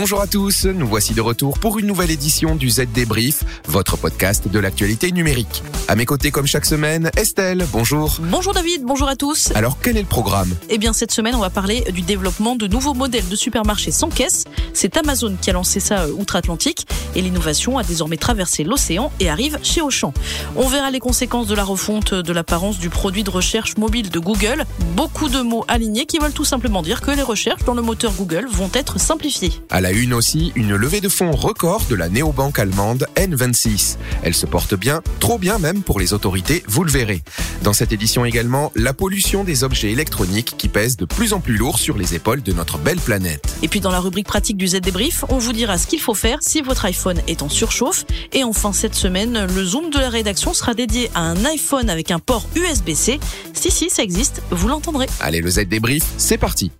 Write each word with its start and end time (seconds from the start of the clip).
Bonjour 0.00 0.22
à 0.22 0.26
tous, 0.26 0.64
nous 0.64 0.86
voici 0.86 1.12
de 1.12 1.20
retour 1.20 1.58
pour 1.58 1.78
une 1.78 1.86
nouvelle 1.86 2.10
édition 2.10 2.56
du 2.56 2.70
Z 2.70 2.86
Débrief, 2.94 3.44
votre 3.66 3.98
podcast 3.98 4.48
de 4.48 4.58
l'actualité 4.58 5.12
numérique. 5.12 5.62
À 5.88 5.94
mes 5.94 6.06
côtés, 6.06 6.30
comme 6.30 6.46
chaque 6.46 6.64
semaine, 6.64 7.10
Estelle, 7.18 7.66
bonjour. 7.70 8.16
Bonjour 8.22 8.54
David, 8.54 8.82
bonjour 8.82 9.08
à 9.08 9.16
tous. 9.16 9.52
Alors, 9.54 9.76
quel 9.82 9.98
est 9.98 10.00
le 10.00 10.06
programme? 10.06 10.56
Eh 10.70 10.78
bien, 10.78 10.94
cette 10.94 11.12
semaine, 11.12 11.34
on 11.34 11.40
va 11.40 11.50
parler 11.50 11.84
du 11.92 12.00
développement 12.00 12.56
de 12.56 12.66
nouveaux 12.66 12.94
modèles 12.94 13.28
de 13.28 13.36
supermarchés 13.36 13.90
sans 13.90 14.08
caisse. 14.08 14.44
C'est 14.72 14.96
Amazon 14.96 15.36
qui 15.38 15.50
a 15.50 15.52
lancé 15.52 15.80
ça 15.80 16.04
euh, 16.04 16.12
outre-Atlantique 16.12 16.86
et 17.14 17.20
l'innovation 17.20 17.76
a 17.76 17.82
désormais 17.82 18.16
traversé 18.16 18.64
l'océan 18.64 19.12
et 19.20 19.28
arrive 19.28 19.58
chez 19.62 19.82
Auchan. 19.82 20.14
On 20.56 20.66
verra 20.66 20.90
les 20.90 21.00
conséquences 21.00 21.46
de 21.46 21.54
la 21.54 21.64
refonte 21.64 22.14
de 22.14 22.32
l'apparence 22.32 22.78
du 22.78 22.88
produit 22.88 23.22
de 23.22 23.30
recherche 23.30 23.76
mobile 23.76 24.08
de 24.08 24.18
Google. 24.18 24.64
Beaucoup 24.96 25.28
de 25.28 25.42
mots 25.42 25.66
alignés 25.68 26.06
qui 26.06 26.18
veulent 26.18 26.32
tout 26.32 26.46
simplement 26.46 26.80
dire 26.80 27.02
que 27.02 27.10
les 27.10 27.22
recherches 27.22 27.64
dans 27.64 27.74
le 27.74 27.82
moteur 27.82 28.12
Google 28.12 28.46
vont 28.50 28.70
être 28.72 28.98
simplifiées. 28.98 29.52
À 29.68 29.82
la 29.82 29.89
une 29.92 30.14
aussi, 30.14 30.52
une 30.54 30.74
levée 30.76 31.00
de 31.00 31.08
fonds 31.08 31.32
record 31.32 31.82
de 31.88 31.94
la 31.94 32.08
néobanque 32.08 32.58
allemande 32.58 33.06
N26. 33.16 33.96
Elle 34.22 34.34
se 34.34 34.46
porte 34.46 34.74
bien, 34.74 35.02
trop 35.18 35.38
bien 35.38 35.58
même 35.58 35.82
pour 35.82 35.98
les 35.98 36.12
autorités, 36.12 36.62
vous 36.68 36.84
le 36.84 36.90
verrez. 36.90 37.22
Dans 37.62 37.72
cette 37.72 37.92
édition 37.92 38.24
également, 38.24 38.72
la 38.76 38.92
pollution 38.92 39.44
des 39.44 39.64
objets 39.64 39.90
électroniques 39.90 40.54
qui 40.56 40.68
pèsent 40.68 40.96
de 40.96 41.04
plus 41.04 41.32
en 41.32 41.40
plus 41.40 41.56
lourd 41.56 41.78
sur 41.78 41.96
les 41.96 42.14
épaules 42.14 42.42
de 42.42 42.52
notre 42.52 42.78
belle 42.78 43.00
planète. 43.00 43.54
Et 43.62 43.68
puis 43.68 43.80
dans 43.80 43.90
la 43.90 44.00
rubrique 44.00 44.26
pratique 44.26 44.56
du 44.56 44.68
Z 44.68 44.80
débrief, 44.80 45.24
on 45.28 45.38
vous 45.38 45.52
dira 45.52 45.78
ce 45.78 45.86
qu'il 45.86 46.00
faut 46.00 46.14
faire 46.14 46.38
si 46.40 46.60
votre 46.62 46.84
iPhone 46.84 47.20
est 47.26 47.42
en 47.42 47.48
surchauffe. 47.48 48.04
Et 48.32 48.44
enfin 48.44 48.72
cette 48.72 48.94
semaine, 48.94 49.46
le 49.46 49.64
zoom 49.64 49.90
de 49.90 49.98
la 49.98 50.08
rédaction 50.08 50.54
sera 50.54 50.74
dédié 50.74 51.10
à 51.14 51.20
un 51.20 51.44
iPhone 51.44 51.90
avec 51.90 52.10
un 52.10 52.18
port 52.18 52.46
USB-C. 52.54 53.20
Si 53.54 53.70
si, 53.70 53.90
ça 53.90 54.02
existe, 54.02 54.42
vous 54.50 54.68
l'entendrez. 54.68 55.06
Allez, 55.20 55.40
le 55.40 55.50
Z 55.50 55.66
débrief, 55.66 56.04
c'est 56.16 56.38
parti. 56.38 56.70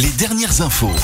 Les 0.00 0.10
dernières 0.10 0.60
infos. 0.60 0.94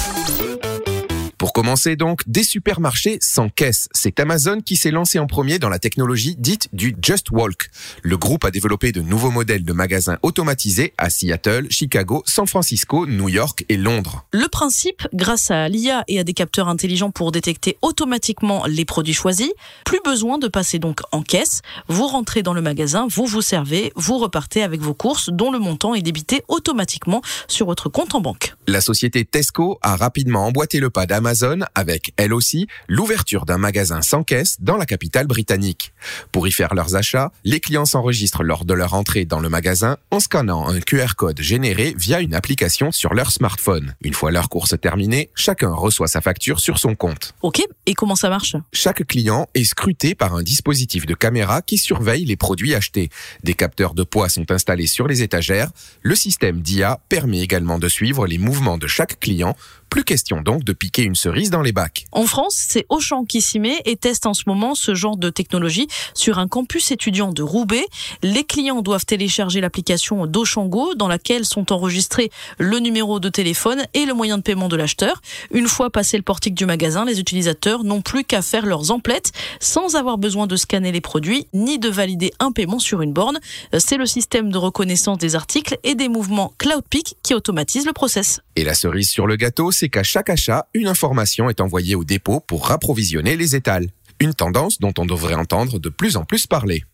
Pour 1.45 1.53
commencer 1.53 1.95
donc, 1.95 2.23
des 2.27 2.42
supermarchés 2.42 3.19
sans 3.20 3.50
caisse. 3.50 3.91
C'est 3.92 4.19
Amazon 4.19 4.62
qui 4.62 4.77
s'est 4.77 4.91
lancé 4.91 5.19
en 5.19 5.27
premier 5.27 5.59
dans 5.59 5.69
la 5.69 5.78
technologie 5.78 6.37
dite 6.39 6.70
du 6.73 6.97
Just 7.03 7.31
Walk. 7.33 7.69
Le 8.00 8.17
groupe 8.17 8.47
a 8.47 8.50
développé 8.50 8.92
de 8.92 9.03
nouveaux 9.03 9.31
modèles 9.31 9.62
de 9.62 9.72
magasins 9.75 10.17
automatisés 10.22 10.95
à 10.97 11.11
Seattle, 11.11 11.67
Chicago, 11.69 12.22
San 12.25 12.47
Francisco, 12.47 13.06
New 13.06 13.28
York 13.28 13.67
et 13.69 13.77
Londres. 13.77 14.25
Le 14.33 14.48
principe, 14.48 15.06
grâce 15.12 15.50
à 15.50 15.69
l'IA 15.69 16.03
et 16.09 16.19
à 16.19 16.25
des 16.25 16.33
capteurs 16.33 16.69
intelligents 16.69 17.11
pour 17.11 17.31
détecter 17.31 17.77
automatiquement 17.83 18.65
les 18.67 18.87
produits 18.87 19.12
choisis, 19.12 19.53
plus 19.84 20.00
besoin 20.03 20.39
de 20.39 20.48
passer 20.48 20.78
donc 20.78 21.00
en 21.12 21.20
caisse. 21.20 21.61
Vous 21.89 22.06
rentrez 22.06 22.42
dans 22.42 22.55
le 22.55 22.62
magasin, 22.62 23.06
vous 23.11 23.27
vous 23.27 23.42
servez, 23.42 23.92
vous 23.97 24.17
repartez 24.17 24.62
avec 24.62 24.81
vos 24.81 24.95
courses 24.95 25.28
dont 25.28 25.53
le 25.53 25.59
montant 25.59 25.95
est 25.95 26.00
débité 26.00 26.42
automatiquement 26.48 27.20
sur 27.48 27.67
votre 27.67 27.91
compte 27.91 28.15
en 28.15 28.22
banque. 28.22 28.55
La 28.67 28.81
société 28.81 29.27
Tesco 29.27 29.78
a 29.83 29.97
rapidement 29.97 30.47
emboîté 30.47 30.81
le 30.81 30.89
pas 30.89 31.05
d'Amazon 31.05 31.34
avec, 31.75 32.13
elle 32.17 32.33
aussi, 32.33 32.67
l'ouverture 32.89 33.45
d'un 33.45 33.59
magasin 33.59 34.03
sans 34.03 34.23
caisse 34.23 34.57
dans 34.61 34.77
la 34.77 34.87
capitale 34.87 35.27
britannique. 35.27 35.93
Pour 36.33 36.47
y 36.47 36.53
faire 36.53 36.75
leurs 36.75 36.97
achats, 36.97 37.33
les 37.45 37.61
clients 37.61 37.85
s'enregistrent 37.85 38.43
lors 38.43 38.65
de 38.65 38.75
leur 38.75 38.95
entrée 38.95 39.25
dans 39.25 39.41
le 39.41 39.49
magasin 39.49 39.97
en 40.11 40.21
scannant 40.21 40.69
un 40.69 40.81
QR 40.81 41.15
code 41.17 41.41
généré 41.41 41.95
via 41.97 42.21
une 42.21 42.35
application 42.35 42.93
sur 42.93 43.15
leur 43.15 43.31
smartphone. 43.31 43.95
Une 44.03 44.15
fois 44.15 44.31
leur 44.31 44.49
course 44.49 44.75
terminée, 44.81 45.31
chacun 45.35 45.73
reçoit 45.73 46.09
sa 46.09 46.21
facture 46.21 46.61
sur 46.61 46.79
son 46.79 46.95
compte. 46.95 47.35
Ok, 47.43 47.62
et 47.87 47.95
comment 47.95 48.17
ça 48.17 48.29
marche? 48.29 48.57
Chaque 48.73 49.07
client 49.07 49.49
est 49.55 49.65
scruté 49.65 50.15
par 50.15 50.35
un 50.35 50.43
dispositif 50.43 51.07
de 51.07 51.15
caméra 51.15 51.62
qui 51.62 51.79
surveille 51.79 52.25
les 52.25 52.37
produits 52.37 52.75
achetés. 52.75 53.11
Des 53.43 53.55
capteurs 53.55 53.95
de 53.95 54.03
poids 54.03 54.29
sont 54.29 54.51
installés 54.51 54.87
sur 54.87 55.09
les 55.09 55.23
étagères. 55.23 55.71
Le 56.03 56.15
système 56.15 56.61
d'IA 56.61 57.01
permet 57.09 57.41
également 57.41 57.78
de 57.78 57.89
suivre 57.89 58.27
les 58.27 58.39
mouvements 58.39 58.78
de 58.78 58.87
chaque 58.87 59.21
client 59.21 59.56
plus 59.94 60.03
question 60.03 60.43
donc 60.43 60.65
de 60.65 60.73
piquer 60.73 61.05
une 61.05 61.15
dans 61.25 61.62
les 61.62 61.73
bacs. 61.73 62.05
En 62.12 62.27
France, 62.27 62.55
c'est 62.69 62.85
Auchan 62.91 63.25
qui 63.25 63.41
s'y 63.41 63.59
met 63.59 63.81
et 63.87 63.97
teste 63.97 64.27
en 64.27 64.35
ce 64.35 64.43
moment 64.47 64.75
ce 64.75 64.95
genre 64.95 65.17
de 65.17 65.31
technologie 65.31 65.89
sur 66.12 66.39
un 66.39 66.49
campus 66.49 66.91
étudiant 66.91 67.33
de 67.33 67.43
Roubaix. 67.43 67.87
Les 68.23 68.45
clients 68.45 68.83
doivent 68.83 69.07
télécharger 69.07 69.62
l'application 69.62 70.27
d'Auchan 70.27 70.67
Go 70.67 70.95
dans 70.95 71.09
laquelle 71.09 71.47
sont 71.47 71.73
enregistrés 71.73 72.31
le 72.59 72.79
numéro 72.79 73.21
de 73.21 73.31
téléphone 73.31 73.85
et 73.95 74.05
le 74.05 74.12
moyen 74.12 74.37
de 74.37 74.43
paiement 74.43 74.69
de 74.69 74.77
l'acheteur. 74.77 75.23
Une 75.51 75.67
fois 75.67 75.89
passé 75.89 76.19
le 76.19 76.23
portique 76.23 76.55
du 76.55 76.67
magasin, 76.67 77.07
les 77.07 77.21
utilisateurs 77.21 77.85
n'ont 77.85 78.03
plus 78.03 78.25
qu'à 78.25 78.43
faire 78.43 78.67
leurs 78.67 78.91
emplettes 78.91 79.33
sans 79.61 79.97
avoir 79.97 80.19
besoin 80.19 80.47
de 80.47 80.56
scanner 80.56 80.93
les 80.93 81.01
produits 81.01 81.47
ni 81.55 81.79
de 81.79 81.89
valider 81.89 82.33
un 82.39 82.53
paiement 82.53 82.79
sur 82.79 83.01
une 83.01 83.15
borne. 83.15 83.39
C'est 83.79 83.97
le 83.97 84.06
système 84.06 84.53
de 84.53 84.59
reconnaissance 84.59 85.17
des 85.17 85.37
articles 85.37 85.79
et 85.85 85.95
des 85.95 86.09
mouvements 86.09 86.53
CloudPeak 86.59 87.17
qui 87.23 87.33
automatise 87.33 87.87
le 87.87 87.95
process. 87.95 88.41
Et 88.56 88.65
la 88.65 88.75
cerise 88.75 89.09
sur 89.09 89.27
le 89.27 89.37
gâteau, 89.37 89.73
c'est 89.73 89.89
qu'à 89.89 90.03
chaque 90.03 90.29
achat, 90.29 90.67
une 90.75 90.87
information 90.87 91.03
est 91.50 91.60
envoyée 91.60 91.94
au 91.94 92.04
dépôt 92.04 92.41
pour 92.41 92.66
rapprovisionner 92.66 93.37
les 93.37 93.56
étals. 93.56 93.88
Une 94.20 94.34
tendance 94.34 94.78
dont 94.78 94.94
on 94.98 95.06
devrait 95.06 95.34
entendre 95.34 95.78
de 95.78 95.88
plus 95.88 96.16
en 96.16 96.25
plus 96.25 96.47
parler. 96.47 96.84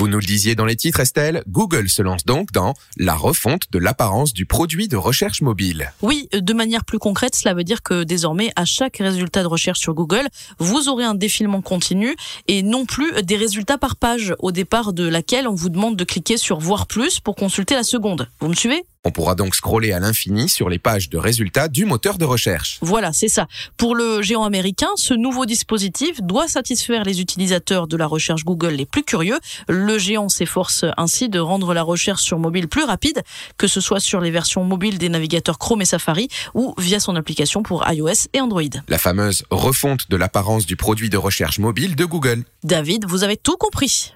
Vous 0.00 0.08
nous 0.08 0.18
le 0.18 0.24
disiez 0.24 0.54
dans 0.54 0.64
les 0.64 0.76
titres, 0.76 1.00
Estelle, 1.00 1.42
Google 1.46 1.90
se 1.90 2.00
lance 2.00 2.24
donc 2.24 2.52
dans 2.52 2.72
la 2.96 3.14
refonte 3.14 3.64
de 3.70 3.78
l'apparence 3.78 4.32
du 4.32 4.46
produit 4.46 4.88
de 4.88 4.96
recherche 4.96 5.42
mobile. 5.42 5.92
Oui, 6.00 6.26
de 6.32 6.54
manière 6.54 6.86
plus 6.86 6.98
concrète, 6.98 7.34
cela 7.34 7.52
veut 7.52 7.64
dire 7.64 7.82
que 7.82 8.02
désormais, 8.02 8.50
à 8.56 8.64
chaque 8.64 8.96
résultat 8.96 9.42
de 9.42 9.48
recherche 9.48 9.78
sur 9.78 9.92
Google, 9.92 10.26
vous 10.58 10.88
aurez 10.88 11.04
un 11.04 11.14
défilement 11.14 11.60
continu 11.60 12.16
et 12.48 12.62
non 12.62 12.86
plus 12.86 13.12
des 13.22 13.36
résultats 13.36 13.76
par 13.76 13.96
page, 13.96 14.34
au 14.38 14.52
départ 14.52 14.94
de 14.94 15.06
laquelle 15.06 15.46
on 15.46 15.54
vous 15.54 15.68
demande 15.68 15.96
de 15.96 16.04
cliquer 16.04 16.38
sur 16.38 16.60
Voir 16.60 16.86
plus 16.86 17.20
pour 17.20 17.36
consulter 17.36 17.74
la 17.74 17.82
seconde. 17.82 18.26
Vous 18.40 18.48
me 18.48 18.54
suivez? 18.54 18.82
On 19.04 19.10
pourra 19.10 19.34
donc 19.34 19.54
scroller 19.54 19.92
à 19.92 20.00
l'infini 20.00 20.48
sur 20.48 20.68
les 20.68 20.78
pages 20.78 21.08
de 21.08 21.16
résultats 21.16 21.68
du 21.68 21.86
moteur 21.86 22.18
de 22.18 22.24
recherche. 22.24 22.78
Voilà, 22.82 23.12
c'est 23.12 23.28
ça. 23.28 23.46
Pour 23.76 23.94
le 23.94 24.20
géant 24.20 24.44
américain, 24.44 24.88
ce 24.96 25.14
nouveau 25.14 25.46
dispositif 25.46 26.20
doit 26.22 26.48
satisfaire 26.48 27.04
les 27.04 27.20
utilisateurs 27.20 27.86
de 27.86 27.96
la 27.96 28.06
recherche 28.06 28.44
Google 28.44 28.74
les 28.74 28.86
plus 28.86 29.02
curieux. 29.02 29.38
Le 29.68 29.98
géant 29.98 30.28
s'efforce 30.28 30.84
ainsi 30.98 31.28
de 31.30 31.38
rendre 31.38 31.72
la 31.72 31.82
recherche 31.82 32.22
sur 32.22 32.38
mobile 32.38 32.68
plus 32.68 32.84
rapide, 32.84 33.22
que 33.56 33.66
ce 33.66 33.80
soit 33.80 34.00
sur 34.00 34.20
les 34.20 34.30
versions 34.30 34.64
mobiles 34.64 34.98
des 34.98 35.08
navigateurs 35.08 35.58
Chrome 35.58 35.80
et 35.80 35.86
Safari 35.86 36.28
ou 36.54 36.74
via 36.78 37.00
son 37.00 37.16
application 37.16 37.62
pour 37.62 37.90
iOS 37.90 38.28
et 38.34 38.40
Android. 38.40 38.62
La 38.88 38.98
fameuse 38.98 39.44
refonte 39.50 40.10
de 40.10 40.16
l'apparence 40.16 40.66
du 40.66 40.76
produit 40.76 41.08
de 41.08 41.16
recherche 41.16 41.58
mobile 41.58 41.96
de 41.96 42.04
Google. 42.04 42.44
David, 42.64 43.06
vous 43.06 43.24
avez 43.24 43.38
tout 43.38 43.56
compris. 43.56 44.12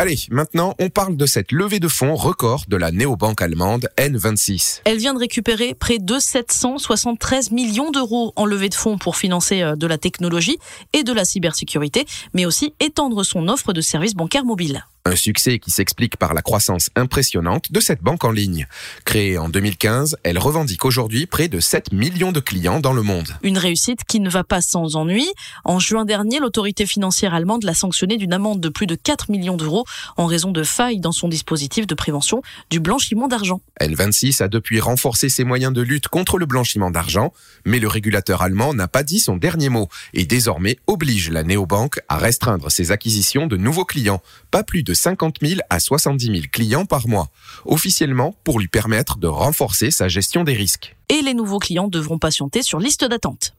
Allez, 0.00 0.28
maintenant, 0.30 0.76
on 0.78 0.90
parle 0.90 1.16
de 1.16 1.26
cette 1.26 1.50
levée 1.50 1.80
de 1.80 1.88
fonds 1.88 2.14
record 2.14 2.66
de 2.68 2.76
la 2.76 2.92
néobanque 2.92 3.42
allemande 3.42 3.88
N26. 3.96 4.82
Elle 4.84 4.98
vient 4.98 5.12
de 5.12 5.18
récupérer 5.18 5.74
près 5.74 5.98
de 5.98 6.20
773 6.20 7.50
millions 7.50 7.90
d'euros 7.90 8.32
en 8.36 8.44
levée 8.44 8.68
de 8.68 8.76
fonds 8.76 8.96
pour 8.96 9.16
financer 9.16 9.60
euh, 9.60 9.74
de 9.74 9.88
la 9.88 9.98
technologie 9.98 10.56
et 10.92 11.02
de 11.02 11.12
la 11.12 11.24
cybersécurité, 11.24 12.06
mais 12.32 12.46
aussi 12.46 12.74
étendre 12.78 13.24
son 13.24 13.48
offre 13.48 13.72
de 13.72 13.80
services 13.80 14.14
bancaires 14.14 14.44
mobiles. 14.44 14.84
Un 15.08 15.16
succès 15.16 15.58
qui 15.58 15.70
s'explique 15.70 16.18
par 16.18 16.34
la 16.34 16.42
croissance 16.42 16.90
impressionnante 16.94 17.72
de 17.72 17.80
cette 17.80 18.02
banque 18.02 18.24
en 18.24 18.30
ligne. 18.30 18.66
Créée 19.06 19.38
en 19.38 19.48
2015, 19.48 20.18
elle 20.22 20.38
revendique 20.38 20.84
aujourd'hui 20.84 21.24
près 21.24 21.48
de 21.48 21.60
7 21.60 21.94
millions 21.94 22.30
de 22.30 22.40
clients 22.40 22.78
dans 22.78 22.92
le 22.92 23.00
monde. 23.00 23.28
Une 23.42 23.56
réussite 23.56 24.04
qui 24.04 24.20
ne 24.20 24.28
va 24.28 24.44
pas 24.44 24.60
sans 24.60 24.96
ennui. 24.96 25.26
En 25.64 25.78
juin 25.78 26.04
dernier, 26.04 26.40
l'autorité 26.40 26.84
financière 26.84 27.32
allemande 27.32 27.64
l'a 27.64 27.72
sanctionné 27.72 28.18
d'une 28.18 28.34
amende 28.34 28.60
de 28.60 28.68
plus 28.68 28.86
de 28.86 28.96
4 28.96 29.30
millions 29.30 29.56
d'euros 29.56 29.86
en 30.18 30.26
raison 30.26 30.52
de 30.52 30.62
failles 30.62 31.00
dans 31.00 31.12
son 31.12 31.28
dispositif 31.28 31.86
de 31.86 31.94
prévention 31.94 32.42
du 32.68 32.78
blanchiment 32.78 33.28
d'argent. 33.28 33.62
N26 33.80 34.42
a 34.42 34.48
depuis 34.48 34.78
renforcé 34.78 35.30
ses 35.30 35.44
moyens 35.44 35.72
de 35.72 35.80
lutte 35.80 36.08
contre 36.08 36.36
le 36.36 36.44
blanchiment 36.44 36.90
d'argent, 36.90 37.32
mais 37.64 37.78
le 37.78 37.88
régulateur 37.88 38.42
allemand 38.42 38.74
n'a 38.74 38.88
pas 38.88 39.04
dit 39.04 39.20
son 39.20 39.38
dernier 39.38 39.70
mot 39.70 39.88
et 40.12 40.26
désormais 40.26 40.76
oblige 40.86 41.30
la 41.30 41.44
néobanque 41.44 41.98
à 42.10 42.18
restreindre 42.18 42.70
ses 42.70 42.90
acquisitions 42.90 43.46
de 43.46 43.56
nouveaux 43.56 43.86
clients, 43.86 44.20
pas 44.50 44.62
plus 44.62 44.82
de 44.82 44.97
50 44.98 45.36
000 45.42 45.60
à 45.70 45.80
70 45.80 46.26
000 46.26 46.38
clients 46.52 46.84
par 46.84 47.08
mois, 47.08 47.28
officiellement 47.64 48.34
pour 48.44 48.60
lui 48.60 48.68
permettre 48.68 49.18
de 49.18 49.26
renforcer 49.26 49.90
sa 49.90 50.08
gestion 50.08 50.44
des 50.44 50.54
risques. 50.54 50.96
Et 51.08 51.22
les 51.22 51.34
nouveaux 51.34 51.58
clients 51.58 51.88
devront 51.88 52.18
patienter 52.18 52.62
sur 52.62 52.78
liste 52.78 53.04
d'attente. 53.04 53.54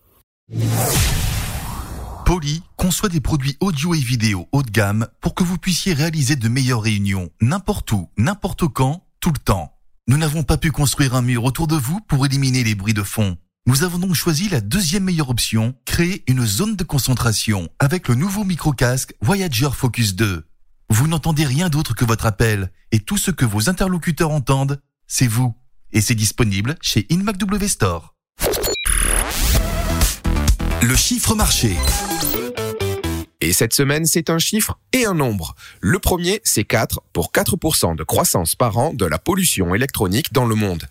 Poly 2.25 2.61
conçoit 2.75 3.09
des 3.09 3.21
produits 3.21 3.57
audio 3.59 3.95
et 3.95 3.99
vidéo 3.99 4.47
haut 4.51 4.61
de 4.61 4.69
gamme 4.69 5.07
pour 5.19 5.33
que 5.33 5.43
vous 5.43 5.57
puissiez 5.57 5.93
réaliser 5.93 6.35
de 6.35 6.47
meilleures 6.47 6.83
réunions 6.83 7.29
n'importe 7.41 7.91
où, 7.91 8.09
n'importe 8.17 8.67
quand, 8.67 9.03
tout 9.19 9.31
le 9.31 9.39
temps. 9.39 9.73
Nous 10.07 10.17
n'avons 10.17 10.43
pas 10.43 10.57
pu 10.57 10.71
construire 10.71 11.15
un 11.15 11.21
mur 11.21 11.43
autour 11.43 11.67
de 11.67 11.75
vous 11.75 11.99
pour 12.01 12.25
éliminer 12.25 12.63
les 12.63 12.75
bruits 12.75 12.93
de 12.93 13.03
fond. 13.03 13.37
Nous 13.65 13.83
avons 13.83 13.99
donc 13.99 14.15
choisi 14.15 14.49
la 14.49 14.61
deuxième 14.61 15.03
meilleure 15.03 15.29
option, 15.29 15.75
créer 15.85 16.23
une 16.27 16.45
zone 16.45 16.75
de 16.75 16.83
concentration 16.83 17.69
avec 17.77 18.07
le 18.07 18.15
nouveau 18.15 18.43
micro-casque 18.43 19.13
Voyager 19.21 19.69
Focus 19.71 20.15
2. 20.15 20.48
Vous 20.89 21.07
n'entendez 21.07 21.45
rien 21.45 21.69
d'autre 21.69 21.93
que 21.93 22.03
votre 22.03 22.25
appel 22.25 22.71
et 22.91 22.99
tout 22.99 23.17
ce 23.17 23.29
que 23.29 23.45
vos 23.45 23.69
interlocuteurs 23.69 24.31
entendent, 24.31 24.81
c'est 25.07 25.27
vous. 25.27 25.55
Et 25.91 26.01
c'est 26.01 26.15
disponible 26.15 26.75
chez 26.81 27.05
InMacW 27.11 27.67
Store. 27.67 28.15
Le 30.81 30.95
chiffre 30.95 31.35
marché. 31.35 31.75
Et 33.41 33.53
cette 33.53 33.73
semaine, 33.73 34.05
c'est 34.05 34.29
un 34.29 34.37
chiffre 34.37 34.77
et 34.91 35.05
un 35.05 35.13
nombre. 35.13 35.55
Le 35.79 35.97
premier, 35.97 36.41
c'est 36.43 36.65
4 36.65 36.99
pour 37.13 37.31
4% 37.31 37.95
de 37.95 38.03
croissance 38.03 38.53
par 38.53 38.77
an 38.77 38.93
de 38.93 39.05
la 39.05 39.17
pollution 39.17 39.73
électronique 39.73 40.33
dans 40.33 40.45
le 40.45 40.55
monde. 40.55 40.83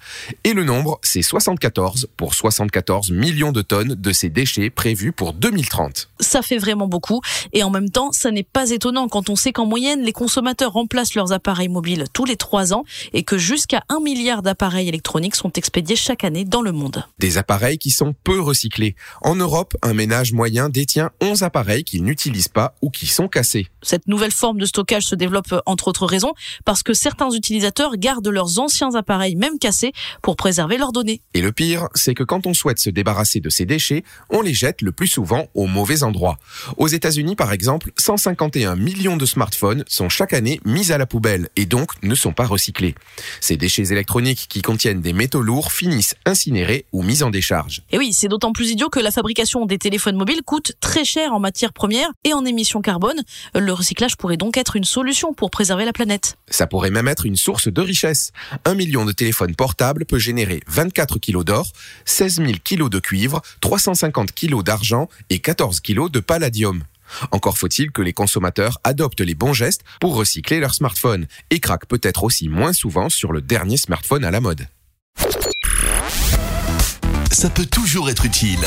Et 0.45 0.55
le 0.55 0.65
nombre, 0.65 0.99
c'est 1.03 1.21
74 1.21 2.09
pour 2.17 2.33
74 2.33 3.11
millions 3.11 3.53
de 3.53 3.61
tonnes 3.61 3.95
de 3.95 4.13
ces 4.13 4.31
déchets 4.31 4.71
prévus 4.71 5.13
pour 5.13 5.35
2030. 5.35 6.09
Ça 6.21 6.41
fait 6.41 6.57
vraiment 6.57 6.89
beaucoup. 6.89 7.21
Et 7.53 7.63
en 7.63 7.69
même 7.69 7.91
temps, 7.91 8.13
ça 8.13 8.31
n'est 8.31 8.45
pas 8.45 8.71
étonnant 8.71 9.09
quand 9.09 9.29
on 9.29 9.37
sait 9.37 9.53
qu'en 9.53 9.67
moyenne, 9.67 10.01
les 10.01 10.13
consommateurs 10.13 10.73
remplacent 10.73 11.17
leurs 11.17 11.33
appareils 11.33 11.69
mobiles 11.69 12.07
tous 12.15 12.25
les 12.25 12.37
3 12.37 12.73
ans 12.73 12.85
et 13.13 13.25
que 13.25 13.37
jusqu'à 13.37 13.83
1 13.91 14.01
milliard 14.01 14.41
d'appareils 14.41 14.89
électroniques 14.89 15.37
sont 15.37 15.53
expédiés 15.53 15.97
chaque 15.97 16.25
année 16.25 16.47
dans 16.47 16.63
le 16.63 16.73
monde. 16.73 17.05
Des 17.19 17.37
appareils 17.37 17.77
qui 17.77 17.91
sont 17.91 18.15
peu 18.25 18.41
recyclés. 18.41 18.97
En 19.21 19.37
Europe, 19.37 19.77
un 19.83 19.93
ménage 19.93 20.33
moyen 20.33 20.71
détient 20.71 21.11
11 21.21 21.43
appareils 21.43 21.85
qu'il 21.85 22.05
n'utilise 22.05 22.38
pas 22.47 22.77
ou 22.83 22.91
qui 22.91 23.07
sont 23.07 23.27
cassés. 23.27 23.67
Cette 23.83 24.07
nouvelle 24.07 24.31
forme 24.31 24.59
de 24.59 24.67
stockage 24.67 25.05
se 25.05 25.17
développe 25.17 25.53
euh, 25.53 25.61
entre 25.67 25.89
autres 25.89 26.07
raisons 26.07 26.35
parce 26.65 26.85
que 26.85 26.95
certains 26.95 27.31
utilisateurs 27.31 27.97
gardent 27.97 28.29
leurs 28.29 28.61
anciens 28.61 28.95
appareils 28.95 29.35
même 29.35 29.59
cassés 29.59 29.93
pour 30.23 30.37
préserver 30.37 30.79
leurs 30.79 30.93
données. 30.93 31.21
Et 31.35 31.41
le 31.41 31.51
pire, 31.51 31.89
c'est 31.95 32.15
que 32.15 32.23
quand 32.23 32.47
on 32.47 32.55
souhaite 32.55 32.79
se 32.79 32.91
débarrasser 32.91 33.41
de 33.41 33.49
ces 33.49 33.67
déchets, 33.67 34.05
on 34.31 34.43
les 34.43 34.55
jette 34.55 34.83
le 34.83 34.93
plus 34.93 35.09
souvent 35.09 35.49
au 35.55 35.67
mauvais 35.67 36.05
endroit. 36.05 36.39
Aux 36.77 36.87
États-Unis, 36.87 37.35
par 37.35 37.53
exemple, 37.53 37.91
151 37.99 38.77
millions 38.77 39.17
de 39.17 39.27
smartphones 39.27 39.85
sont 39.89 40.09
chaque 40.09 40.35
année 40.35 40.61
mis 40.65 40.93
à 40.93 40.99
la 40.99 41.07
poubelle 41.07 41.49
et 41.57 41.67
donc 41.67 41.91
ne 42.03 42.15
sont 42.15 42.33
pas 42.33 42.47
recyclés. 42.47 42.95
Ces 43.41 43.57
déchets 43.57 43.91
électroniques 43.91 44.47
qui 44.49 44.63
contiennent 44.63 45.01
des 45.01 45.13
métaux 45.13 45.43
lourds 45.43 45.73
finissent 45.73 46.15
incinérés 46.27 46.85
ou 46.93 47.03
mis 47.03 47.23
en 47.23 47.31
décharge. 47.31 47.83
Et 47.91 47.99
oui, 47.99 48.13
c'est 48.13 48.29
d'autant 48.29 48.53
plus 48.53 48.71
idiot 48.71 48.89
que 48.89 49.01
la 49.01 49.11
fabrication 49.11 49.65
des 49.67 49.79
téléphones 49.79 50.17
mobiles 50.17 50.43
coûte 50.45 50.73
très 50.81 51.05
cher 51.05 51.33
en 51.33 51.41
matières 51.41 51.73
premières 51.73 52.11
et 52.29 52.35
en 52.35 52.45
émissions 52.45 52.81
carbone. 52.81 53.23
Le 53.55 53.73
recyclage 53.73 54.17
pourrait 54.17 54.37
donc 54.37 54.57
être 54.57 54.77
une 54.77 54.85
solution 54.85 55.33
pour 55.33 55.51
préserver 55.51 55.85
la 55.85 55.93
planète. 55.93 56.37
Ça 56.49 56.67
pourrait 56.67 56.91
même 56.91 57.09
être 57.09 57.27
une 57.27 57.37
source 57.37 57.69
de 57.69 57.81
richesse. 57.81 58.33
Un 58.65 58.75
million 58.75 59.05
de 59.05 59.13
téléphones 59.13 59.55
portables 59.55 60.05
peut 60.05 60.19
générer 60.19 60.61
24 60.69 61.19
kilos 61.19 61.45
d'or, 61.45 61.67
16 62.05 62.37
000 62.37 62.53
kilos 62.63 62.91
de 62.91 62.99
cuivre, 62.99 63.43
350 63.61 64.33
kilos 64.33 64.65
d'argent 64.65 65.09
et 65.31 65.39
14 65.39 65.81
kilos 65.81 66.11
de 66.11 66.21
palladium. 66.21 66.83
Encore 67.31 67.57
faut-il 67.57 67.91
que 67.91 68.03
les 68.03 68.13
consommateurs 68.13 68.79
adoptent 68.85 69.23
les 69.23 69.35
bons 69.35 69.55
gestes 69.55 69.83
pour 70.01 70.15
recycler 70.15 70.61
leur 70.61 70.75
smartphone 70.75 71.27
et 71.51 71.59
craquent 71.59 71.87
peut-être 71.87 72.25
aussi 72.25 72.49
moins 72.49 72.73
souvent 72.73 73.09
sur 73.09 73.33
le 73.33 73.41
dernier 73.41 73.79
smartphone 73.79 74.25
à 74.25 74.31
la 74.31 74.41
mode. 74.41 74.67
Ça 77.33 77.51
peut 77.51 77.67
toujours 77.67 78.11
être 78.11 78.25
utile. 78.25 78.61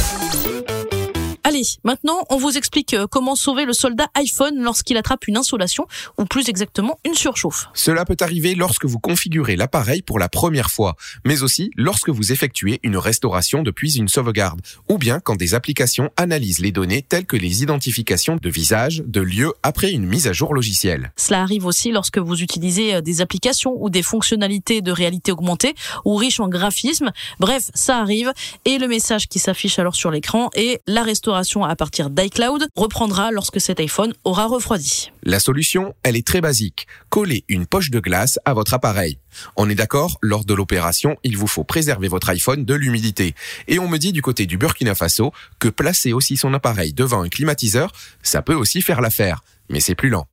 Allez, 1.52 1.68
maintenant, 1.84 2.24
on 2.30 2.38
vous 2.38 2.56
explique 2.56 2.94
euh, 2.94 3.08
comment 3.12 3.36
sauver 3.36 3.66
le 3.66 3.74
soldat 3.74 4.08
iPhone 4.16 4.64
lorsqu'il 4.64 4.96
attrape 4.96 5.28
une 5.28 5.36
insolation, 5.36 5.86
ou 6.18 6.24
plus 6.24 6.48
exactement 6.48 6.98
une 7.04 7.14
surchauffe. 7.14 7.68
Cela 7.74 8.06
peut 8.06 8.16
arriver 8.22 8.56
lorsque 8.56 8.86
vous 8.86 9.00
configurez 9.00 9.58
l'appareil 9.58 10.02
pour 10.02 10.18
la 10.18 10.30
première 10.30 10.72
fois, 10.72 10.96
mais 11.26 11.44
aussi 11.44 11.70
lorsque 11.76 12.08
vous 12.08 12.32
effectuez 12.32 12.80
une 12.84 12.96
restauration 12.96 13.64
depuis 13.64 13.98
une 13.98 14.08
sauvegarde, 14.08 14.62
ou 14.88 14.98
bien 14.98 15.20
quand 15.20 15.36
des 15.36 15.54
applications 15.54 16.10
analysent 16.16 16.60
les 16.60 16.72
données 16.72 17.02
telles 17.02 17.26
que 17.26 17.36
les 17.36 17.64
identifications 17.64 18.38
de 18.42 18.50
visage, 18.50 19.04
de 19.06 19.20
lieu 19.20 19.52
après 19.62 19.92
une 19.92 20.06
mise 20.06 20.28
à 20.28 20.32
jour 20.32 20.54
logicielle. 20.54 21.12
Cela 21.18 21.42
arrive 21.42 21.66
aussi 21.66 21.92
lorsque 21.92 22.18
vous 22.18 22.42
utilisez 22.42 22.96
euh, 22.96 23.02
des 23.02 23.20
applications 23.20 23.76
ou 23.78 23.90
des 23.90 24.04
fonctionnalités 24.04 24.82
de 24.82 24.94
réalité 24.94 25.34
augmentée 25.34 25.76
ou 26.06 26.16
riches 26.16 26.40
en 26.40 26.48
graphisme. 26.48 27.12
Bref, 27.42 27.72
ça 27.74 27.98
arrive 27.98 28.32
et 28.64 28.78
le 28.78 28.88
message 28.88 29.28
qui 29.28 29.40
s'affiche 29.40 29.80
alors 29.80 29.96
sur 29.96 30.12
l'écran 30.12 30.50
est 30.56 30.80
la 30.88 31.04
restauration 31.04 31.41
à 31.44 31.76
partir 31.76 32.10
d'iCloud 32.10 32.68
reprendra 32.76 33.32
lorsque 33.32 33.60
cet 33.60 33.80
iPhone 33.80 34.14
aura 34.24 34.46
refroidi. 34.46 35.12
La 35.24 35.40
solution, 35.40 35.94
elle 36.04 36.16
est 36.16 36.26
très 36.26 36.42
basique. 36.42 36.88
Coller 37.10 37.44
une 37.48 37.66
poche 37.66 37.90
de 37.90 38.00
glace 38.00 38.40
à 38.46 38.54
votre 38.54 38.74
appareil. 38.74 39.18
On 39.56 39.70
est 39.70 39.76
d'accord, 39.76 40.18
lors 40.22 40.46
de 40.46 40.54
l'opération, 40.54 41.18
il 41.24 41.38
vous 41.38 41.48
faut 41.48 41.64
préserver 41.64 42.08
votre 42.08 42.30
iPhone 42.30 42.66
de 42.66 42.74
l'humidité. 42.74 43.36
Et 43.68 43.80
on 43.80 43.88
me 43.88 43.98
dit 43.98 44.12
du 44.12 44.22
côté 44.22 44.46
du 44.46 44.58
Burkina 44.58 44.96
Faso 44.96 45.32
que 45.60 45.68
placer 45.68 46.14
aussi 46.14 46.38
son 46.38 46.54
appareil 46.54 46.94
devant 46.94 47.22
un 47.22 47.30
climatiseur, 47.30 47.92
ça 48.24 48.42
peut 48.42 48.56
aussi 48.56 48.82
faire 48.82 49.02
l'affaire. 49.02 49.44
Mais 49.70 49.80
c'est 49.80 49.96
plus 49.96 50.10
lent. 50.10 50.26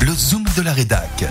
Le 0.00 0.12
zoom 0.12 0.44
de 0.56 0.62
la 0.62 0.72
rédac. 0.72 1.28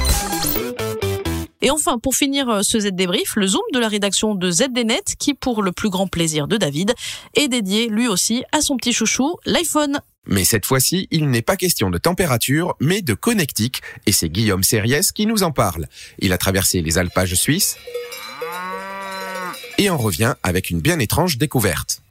Et 1.61 1.71
enfin, 1.71 1.97
pour 1.99 2.15
finir 2.15 2.49
euh, 2.49 2.61
ce 2.61 2.79
Z 2.79 2.91
débrief, 2.91 3.35
le 3.35 3.47
zoom 3.47 3.61
de 3.73 3.79
la 3.79 3.87
rédaction 3.87 4.35
de 4.35 4.51
ZDNet 4.51 5.15
qui, 5.17 5.33
pour 5.33 5.63
le 5.63 5.71
plus 5.71 5.89
grand 5.89 6.07
plaisir 6.07 6.47
de 6.47 6.57
David, 6.57 6.93
est 7.33 7.47
dédié 7.47 7.87
lui 7.87 8.07
aussi 8.07 8.43
à 8.51 8.61
son 8.61 8.77
petit 8.77 8.93
chouchou, 8.93 9.37
l'iPhone. 9.45 9.99
Mais 10.27 10.43
cette 10.43 10.65
fois-ci, 10.65 11.07
il 11.09 11.29
n'est 11.29 11.41
pas 11.41 11.55
question 11.55 11.89
de 11.89 11.97
température, 11.97 12.75
mais 12.79 13.01
de 13.01 13.13
connectique, 13.13 13.81
et 14.05 14.11
c'est 14.11 14.29
Guillaume 14.29 14.63
Sériès 14.63 15.11
qui 15.11 15.25
nous 15.25 15.43
en 15.43 15.51
parle. 15.51 15.87
Il 16.19 16.33
a 16.33 16.37
traversé 16.37 16.81
les 16.81 16.97
alpages 16.97 17.35
suisses 17.35 17.77
et 19.77 19.89
en 19.89 19.97
revient 19.97 20.35
avec 20.43 20.69
une 20.69 20.81
bien 20.81 20.99
étrange 20.99 21.37
découverte. 21.37 22.01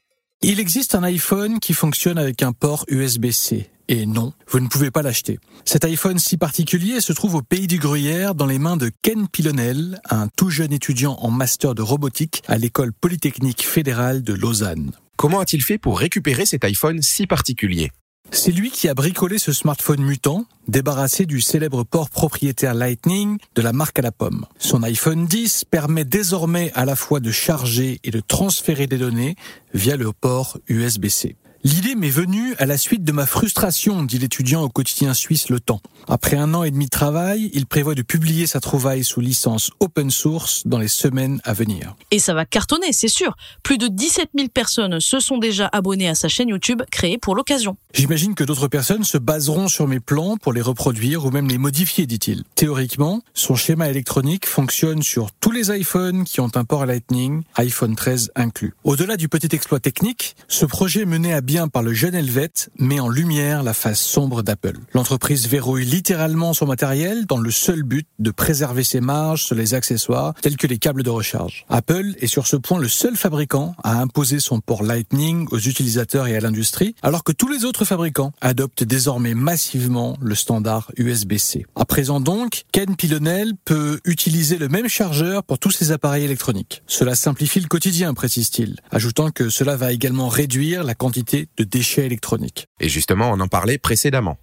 Il 0.43 0.61
existe 0.61 0.95
un 0.95 1.03
iPhone 1.03 1.61
qui 1.61 1.73
fonctionne 1.73 2.19
avec 2.19 2.43
un 2.43 2.53
port 2.53 2.85
USB-C. 2.89 3.69
Et 3.89 4.05
non, 4.05 4.33
vous 4.49 4.59
ne 4.59 4.67
pouvez 4.67 4.91
pas 4.91 5.03
l'acheter. 5.03 5.39
Cet 5.65 5.85
iPhone 5.85 6.19
si 6.19 6.37
particulier 6.37 7.01
se 7.01 7.13
trouve 7.13 7.37
au 7.37 7.43
pays 7.43 7.69
du 7.69 7.79
Gruyère 7.79 8.35
dans 8.35 8.47
les 8.47 8.59
mains 8.59 8.77
de 8.77 8.91
Ken 9.03 9.29
Pilonel, 9.29 10.01
un 10.11 10.29
tout 10.37 10.51
jeune 10.51 10.73
étudiant 10.73 11.17
en 11.21 11.31
master 11.31 11.75
de 11.75 11.83
robotique 11.83 12.43
à 12.49 12.59
l'école 12.59 12.93
polytechnique 12.93 13.65
fédérale 13.65 14.23
de 14.23 14.35
Lausanne. 14.35 14.93
Comment 15.17 15.41
a-t-il 15.41 15.63
fait 15.63 15.79
pour 15.79 16.01
récupérer 16.01 16.47
cet 16.47 16.65
iPhone 16.65 17.01
si 17.01 17.27
particulier? 17.27 17.93
C'est 18.33 18.51
lui 18.51 18.71
qui 18.71 18.89
a 18.89 18.95
bricolé 18.95 19.39
ce 19.39 19.53
smartphone 19.53 20.03
mutant, 20.03 20.47
débarrassé 20.67 21.27
du 21.27 21.41
célèbre 21.41 21.85
port 21.85 22.11
propriétaire 22.11 22.75
Lightning 22.75 23.39
de 23.55 23.63
la 23.63 23.73
marque 23.73 24.01
à 24.01 24.03
la 24.03 24.11
pomme. 24.11 24.47
Son 24.59 24.83
iPhone 24.83 25.27
10 25.27 25.65
permet 25.71 26.05
désormais 26.05 26.73
à 26.75 26.85
la 26.85 26.97
fois 26.97 27.21
de 27.21 27.31
charger 27.31 28.01
et 28.03 28.11
de 28.11 28.21
transférer 28.21 28.89
des 28.89 28.99
données 28.99 29.37
via 29.75 29.97
le 29.97 30.13
port 30.13 30.59
USB-C. 30.69 31.37
L'idée 31.67 31.97
m'est 31.97 32.11
venue 32.11 32.55
à 32.59 32.65
la 32.65 32.79
suite 32.79 33.03
de 33.03 33.11
ma 33.11 33.27
frustration, 33.27 34.05
dit 34.05 34.21
l'étudiant 34.21 34.63
au 34.63 34.69
quotidien 34.69 35.15
suisse 35.15 35.49
Le 35.49 35.59
Temps. 35.59 35.81
Après 36.07 36.37
un 36.37 36.55
an 36.55 36.63
et 36.63 36.71
demi 36.71 36.85
de 36.85 36.91
travail, 36.91 37.51
il 37.55 37.67
prévoit 37.67 37.97
de 37.97 38.03
publier 38.03 38.47
sa 38.47 38.61
trouvaille 38.61 39.03
sous 39.03 39.21
licence 39.21 39.73
open 39.81 40.13
source 40.13 40.65
dans 40.65 40.79
les 40.79 40.87
semaines 40.87 41.41
à 41.43 41.55
venir. 41.55 41.97
Et 42.13 42.21
ça 42.21 42.35
va 42.35 42.45
cartonner, 42.45 42.93
c'est 42.93 43.09
sûr. 43.09 43.35
Plus 43.65 43.79
de 43.79 43.89
17 43.89 44.29
000 44.37 44.49
personnes 44.55 45.01
se 45.01 45.19
sont 45.19 45.39
déjà 45.39 45.69
abonnées 45.73 46.09
à 46.09 46.15
sa 46.15 46.29
chaîne 46.29 46.51
YouTube 46.51 46.83
créée 46.93 47.19
pour 47.19 47.35
l'occasion. 47.35 47.77
J'imagine 47.93 48.37
que 48.37 48.45
d'autres 48.45 48.69
personnes 48.69 49.03
se 49.03 49.19
baseront 49.19 49.67
sur 49.67 49.89
mes 49.89 49.99
plans 49.99 50.37
pour 50.37 50.53
les 50.53 50.63
reproduire 50.63 51.25
ou 51.25 51.33
même 51.33 51.49
les 51.49 51.59
modifier, 51.59 52.07
dit-il. 52.07 52.45
Théoriquement, 52.55 53.23
son 53.35 53.57
schéma 53.57 53.91
électronique 53.91 54.47
fonctionne 54.47 55.03
sur 55.03 55.33
tous 55.33 55.51
les 55.51 55.77
iPhones 55.77 56.23
qui 56.23 56.39
ont 56.41 56.53
un 56.55 56.65
port 56.65 56.87
Lightning, 56.87 57.43
iPhone 57.57 57.97
13 57.97 58.31
inclus. 58.37 58.75
Au-delà 58.85 59.17
du 59.17 59.29
petit 59.29 59.53
exploit 59.53 59.81
technique, 59.81 60.37
ce 60.47 60.65
projet 60.65 61.05
mené 61.07 61.35
à 61.35 61.41
bien 61.41 61.56
par 61.57 61.83
le 61.83 61.95
jeune 61.95 62.15
Helvète 62.15 62.69
met 62.79 63.01
en 63.01 63.09
lumière 63.09 63.63
la 63.63 63.73
face 63.73 64.01
sombre 64.01 64.43
d'Apple. 64.43 64.77
L'entreprise 64.93 65.49
verrouille 65.49 65.87
littéralement 65.87 66.53
son 66.53 66.67
matériel 66.67 67.25
dans 67.25 67.39
le 67.39 67.51
seul 67.51 67.83
but 67.83 68.07
de 68.19 68.31
préserver 68.31 68.85
ses 68.85 69.01
marges 69.01 69.45
sur 69.45 69.55
les 69.55 69.73
accessoires 69.73 70.35
tels 70.43 70.59
que 70.59 70.67
les 70.67 70.77
câbles 70.77 71.03
de 71.03 71.09
recharge. 71.09 71.65
Apple 71.71 72.15
est 72.21 72.27
sur 72.27 72.47
ce 72.47 72.57
point 72.57 72.79
le 72.79 72.89
seul 72.89 73.17
fabricant 73.17 73.75
à 73.83 73.99
imposer 74.01 74.39
son 74.39 74.61
port 74.61 74.83
Lightning 74.83 75.47
aux 75.51 75.59
utilisateurs 75.59 76.27
et 76.27 76.37
à 76.37 76.41
l'industrie, 76.41 76.95
alors 77.03 77.25
que 77.25 77.33
tous 77.33 77.49
les 77.49 77.65
autres 77.65 77.87
fabricants 77.87 78.33
adoptent 78.43 78.85
désormais 78.85 79.35
massivement 79.35 80.19
le 80.21 80.35
standard 80.35 80.93
USB-C. 80.99 81.65
À 81.75 81.87
présent 81.87 82.21
donc, 82.21 82.65
Ken 82.71 82.97
Pilonel 82.97 83.53
peut 83.65 84.01
utiliser 84.05 84.59
le 84.59 84.69
même 84.69 84.89
chargeur 84.89 85.43
pour 85.43 85.59
tous 85.59 85.71
ses 85.71 85.91
appareils 85.91 86.25
électroniques. 86.25 86.83
Cela 86.87 87.15
simplifie 87.15 87.61
le 87.61 87.69
quotidien, 87.69 88.13
précise-t-il, 88.13 88.77
ajoutant 88.91 89.31
que 89.31 89.49
cela 89.49 89.77
va 89.77 89.93
également 89.93 90.29
réduire 90.29 90.85
la 90.85 90.95
quantité 90.95 91.36
de 91.57 91.65
déchets 91.65 92.07
électroniques. 92.07 92.67
Et 92.81 92.89
justement, 92.89 93.31
on 93.31 93.41
en 93.41 93.49
parlait 93.49 93.79
précédemment. 93.79 94.39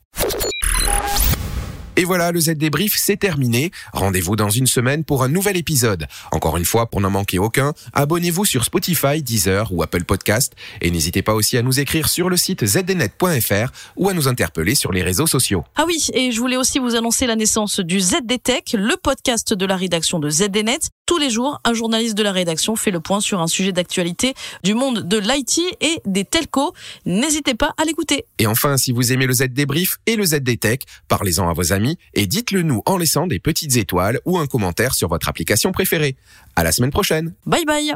Et 1.95 2.05
voilà, 2.05 2.31
le 2.31 2.39
Z 2.39 2.51
débrief, 2.55 2.95
c'est 2.97 3.17
terminé. 3.17 3.69
Rendez-vous 3.93 4.35
dans 4.35 4.49
une 4.49 4.65
semaine 4.65 5.03
pour 5.03 5.21
un 5.21 5.27
nouvel 5.27 5.57
épisode. 5.57 6.07
Encore 6.31 6.57
une 6.57 6.65
fois, 6.65 6.89
pour 6.89 7.01
n'en 7.01 7.11
manquer 7.11 7.37
aucun, 7.37 7.73
abonnez-vous 7.93 8.45
sur 8.45 8.63
Spotify, 8.63 9.21
Deezer 9.21 9.71
ou 9.71 9.83
Apple 9.83 10.03
Podcast. 10.03 10.53
Et 10.81 10.89
n'hésitez 10.89 11.21
pas 11.21 11.35
aussi 11.35 11.55
à 11.55 11.61
nous 11.61 11.79
écrire 11.79 12.09
sur 12.09 12.29
le 12.29 12.37
site 12.37 12.65
zdnet.fr 12.65 13.71
ou 13.95 14.09
à 14.09 14.13
nous 14.15 14.27
interpeller 14.27 14.73
sur 14.73 14.91
les 14.91 15.03
réseaux 15.03 15.27
sociaux. 15.27 15.63
Ah 15.75 15.83
oui, 15.85 16.07
et 16.13 16.31
je 16.31 16.39
voulais 16.39 16.57
aussi 16.57 16.79
vous 16.79 16.95
annoncer 16.95 17.27
la 17.27 17.35
naissance 17.35 17.79
du 17.79 17.99
ZDTech, 17.99 18.73
le 18.73 18.97
podcast 18.97 19.53
de 19.53 19.65
la 19.67 19.75
rédaction 19.75 20.17
de 20.19 20.31
ZDNet. 20.31 20.89
Tous 21.05 21.17
les 21.19 21.29
jours, 21.29 21.59
un 21.63 21.73
journaliste 21.73 22.15
de 22.15 22.23
la 22.23 22.31
rédaction 22.31 22.75
fait 22.75 22.89
le 22.89 23.01
point 23.01 23.19
sur 23.19 23.39
un 23.41 23.47
sujet 23.47 23.71
d'actualité 23.71 24.33
du 24.63 24.73
monde 24.73 25.07
de 25.07 25.17
l'IT 25.17 25.59
et 25.81 25.99
des 26.05 26.25
telcos. 26.25 26.73
N'hésitez 27.05 27.53
pas 27.53 27.75
à 27.77 27.85
l'écouter. 27.85 28.25
Et 28.39 28.47
enfin, 28.47 28.77
si 28.77 28.91
vous 28.91 29.11
aimez 29.11 29.27
le 29.27 29.33
Z 29.33 29.49
débrief 29.49 29.97
et 30.07 30.15
le 30.15 30.23
ZDTech, 30.25 30.83
parlez-en 31.09 31.49
à 31.49 31.53
vos 31.53 31.73
amis 31.83 31.97
et 32.13 32.27
dites-le 32.27 32.61
nous 32.61 32.81
en 32.85 32.97
laissant 32.97 33.27
des 33.27 33.39
petites 33.39 33.75
étoiles 33.75 34.19
ou 34.25 34.37
un 34.37 34.47
commentaire 34.47 34.93
sur 34.93 35.09
votre 35.09 35.27
application 35.27 35.71
préférée. 35.71 36.15
À 36.55 36.63
la 36.63 36.71
semaine 36.71 36.91
prochaine. 36.91 37.33
Bye 37.45 37.65
bye. 37.65 37.93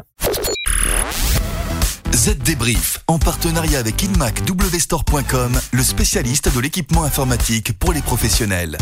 Z 2.12 2.36
Débrief, 2.38 2.98
en 3.06 3.18
partenariat 3.18 3.78
avec 3.78 4.02
InmacWstore.com, 4.02 5.58
le 5.72 5.82
spécialiste 5.82 6.54
de 6.54 6.60
l'équipement 6.60 7.04
informatique 7.04 7.78
pour 7.78 7.92
les 7.92 8.02
professionnels. 8.02 8.76